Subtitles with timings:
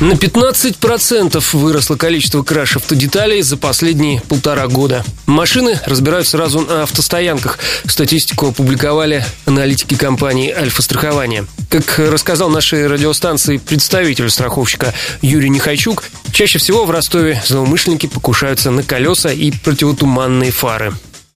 [0.00, 5.02] На 15% выросло количество краш-автодеталей за последние полтора года.
[5.26, 7.58] Машины разбирают сразу на автостоянках.
[7.84, 11.46] Статистику опубликовали аналитики компании «Альфа-страхование».
[11.68, 18.84] Как рассказал нашей радиостанции представитель страховщика Юрий Нехайчук, чаще всего в Ростове злоумышленники покушаются на
[18.84, 20.92] колеса и противотуманные фары.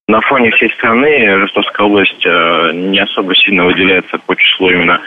[0.06, 5.00] На фоне всей страны Ростовская область э, не особо сильно выделяется по числу именно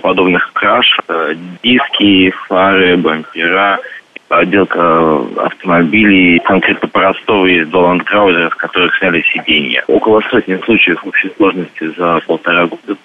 [0.00, 0.98] подобных краш.
[1.08, 3.78] Э, диски, фары, бампера,
[4.28, 6.38] отделка автомобилей.
[6.40, 9.84] Конкретно по Ростову есть два ландкраузера, с которых сняли сиденья.
[9.86, 12.98] Около сотни случаев общей сложности за полтора года с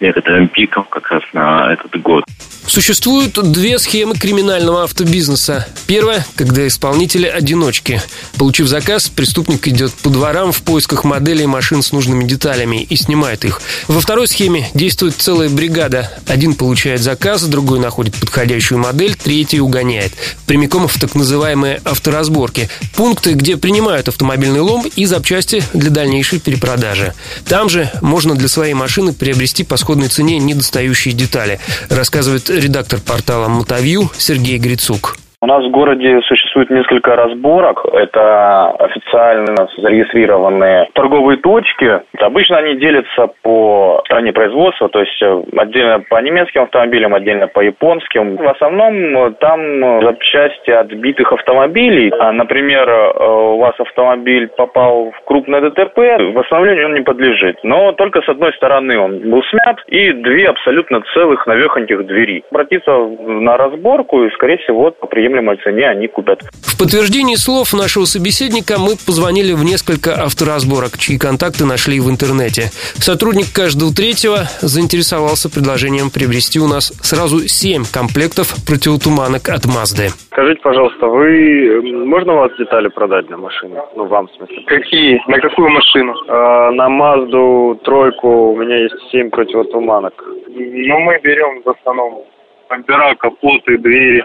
[0.00, 2.24] некоторым пиком как раз на этот год.
[2.66, 5.66] Существуют две схемы криминального автобизнеса.
[5.88, 8.00] Первая, когда исполнители одиночки.
[8.38, 13.44] Получив заказ, преступник идет по дворам в поисках моделей машин с нужными деталями и снимает
[13.44, 13.60] их.
[13.88, 16.12] Во второй схеме действует целая бригада.
[16.28, 20.12] Один получает заказ, другой находит подходящую модель, третий угоняет.
[20.46, 22.68] Прямиком в так называемые авторазборки.
[22.94, 27.14] Пункты, где принимают автомобильный лом и запчасти для дальнейшей перепродажи.
[27.46, 33.48] Там же можно для своей машины приобрести по сходной цене недостающие детали, рассказывает редактор портала
[33.48, 35.16] «Мотовью» Сергей Грицук.
[35.42, 37.86] У нас в городе существует несколько разборок.
[37.94, 42.02] Это официально зарегистрированные торговые точки.
[42.18, 47.60] Обычно они делятся по стране производства, то есть э, отдельно по немецким автомобилям, отдельно по
[47.60, 48.36] японским.
[48.36, 52.12] В основном э, там запчасти отбитых автомобилей.
[52.18, 55.96] А, например, э, у вас автомобиль попал в крупное ДТП,
[56.34, 57.56] восстановлению он не подлежит.
[57.62, 62.44] Но только с одной стороны он был смят и две абсолютно целых навехоньких двери.
[62.50, 66.40] Обратиться на разборку и, скорее всего, приему приемлемой цене они купят.
[66.62, 72.70] В подтверждении слов нашего собеседника мы позвонили в несколько авторазборок, чьи контакты нашли в интернете.
[72.98, 80.08] Сотрудник каждого третьего заинтересовался предложением приобрести у нас сразу семь комплектов противотуманок от Мазды.
[80.32, 81.80] Скажите, пожалуйста, вы...
[82.06, 83.76] Можно у вас детали продать на машину?
[83.96, 84.62] Ну, вам, в смысле.
[84.66, 85.22] Какие?
[85.28, 86.14] На какую машину?
[86.28, 90.14] Э, на Мазду тройку у меня есть семь противотуманок.
[90.48, 92.24] Ну, мы берем в основном
[92.68, 94.24] бампера, капоты, двери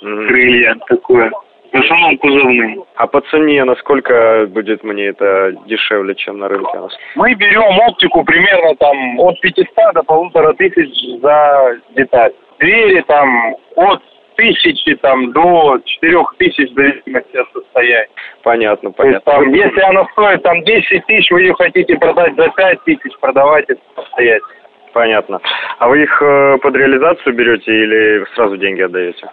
[0.00, 1.30] крылья такое.
[1.72, 2.78] В основном кузовные.
[2.94, 6.78] А по цене насколько будет мне это дешевле, чем на рынке?
[7.16, 12.32] Мы берем оптику примерно там от 500 до полутора тысяч за деталь.
[12.58, 14.00] Двери там от
[14.36, 18.08] тысячи там до четырех тысяч в зависимости от состояния.
[18.42, 19.32] Понятно, понятно.
[19.32, 23.76] там, если она стоит там 10 тысяч, вы ее хотите продать за 5 тысяч, продавайте
[23.94, 24.48] самостоятельно.
[24.92, 25.40] Понятно.
[25.78, 29.28] А вы их э, под реализацию берете или сразу деньги отдаете?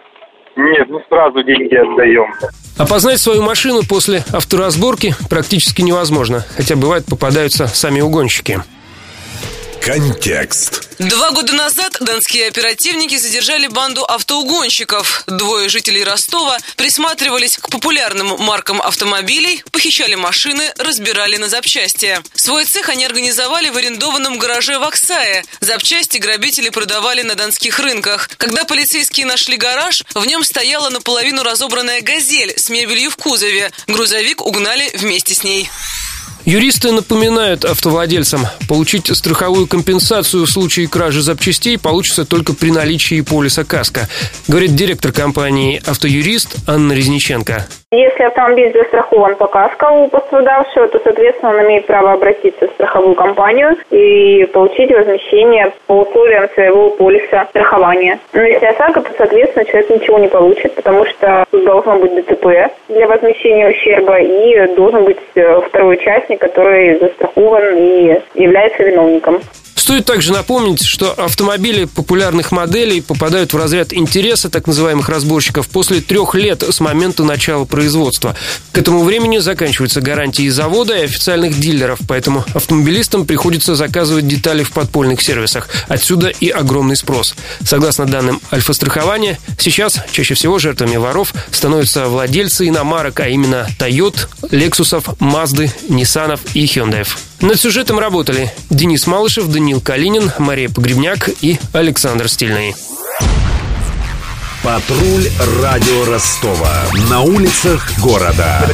[0.56, 2.32] Нет, ну сразу деньги отдаем.
[2.78, 8.60] Опознать свою машину после авторазборки практически невозможно, хотя бывает попадаются сами угонщики.
[9.84, 10.88] Контекст.
[10.98, 15.24] Два года назад донские оперативники задержали банду автоугонщиков.
[15.26, 22.18] Двое жителей Ростова присматривались к популярным маркам автомобилей, похищали машины, разбирали на запчасти.
[22.34, 25.44] Свой цех они организовали в арендованном гараже в Оксае.
[25.60, 28.30] Запчасти грабители продавали на донских рынках.
[28.38, 33.70] Когда полицейские нашли гараж, в нем стояла наполовину разобранная «Газель» с мебелью в кузове.
[33.86, 35.68] Грузовик угнали вместе с ней.
[36.46, 43.64] Юристы напоминают автовладельцам, получить страховую компенсацию в случае кражи запчастей получится только при наличии полиса
[43.64, 44.08] КАСКО,
[44.46, 47.64] говорит директор компании «Автоюрист» Анна Резниченко.
[47.96, 53.14] Если автомобиль застрахован по КАСКО у пострадавшего, то, соответственно, он имеет право обратиться в страховую
[53.14, 58.18] компанию и получить возмещение по условиям своего полиса страхования.
[58.32, 62.46] Но если ОСАГО, то, соответственно, человек ничего не получит, потому что должно быть ДТП
[62.88, 69.40] для возмещения ущерба и должен быть э, второй участник, который застрахован и является виновником.
[69.84, 76.00] Стоит также напомнить, что автомобили популярных моделей попадают в разряд интереса так называемых разборщиков после
[76.00, 78.34] трех лет с момента начала производства.
[78.72, 84.72] К этому времени заканчиваются гарантии завода и официальных дилеров, поэтому автомобилистам приходится заказывать детали в
[84.72, 85.68] подпольных сервисах.
[85.86, 87.34] Отсюда и огромный спрос.
[87.62, 95.04] Согласно данным Альфа-страхования, сейчас чаще всего жертвами воров становятся владельцы иномарок, а именно Toyota, Lexus,
[95.18, 97.06] Mazda, Nissan и Hyundai.
[97.40, 102.74] Над сюжетом работали Денис Малышев, Даниил Калинин, Мария Погребняк и Александр Стильный.
[104.62, 105.28] Патруль
[105.60, 106.72] радио Ростова.
[107.10, 108.66] На улицах города.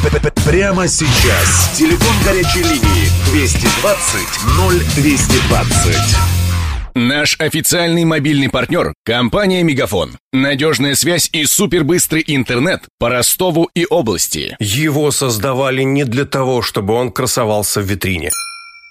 [0.46, 1.72] Прямо сейчас.
[1.76, 4.28] Телефон горячей линии 220
[4.96, 5.96] 0220.
[6.94, 10.16] Наш официальный мобильный партнер– компания «Мегафон».
[10.32, 14.56] Надежная связь и супербыстрый интернет по Ростову и области.
[14.60, 18.30] Его создавали не для того, чтобы он красовался в витрине.